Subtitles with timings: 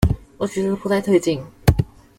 [0.39, 1.43] 我覺得不太對勁